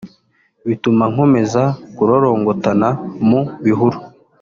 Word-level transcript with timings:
bituma 0.67 1.03
nkomeza 1.11 1.63
kurorongotana 1.95 2.89
mu 3.27 3.41
bihuru” 3.63 3.97